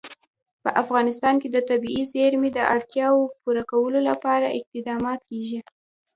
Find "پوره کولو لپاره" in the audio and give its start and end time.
3.41-4.55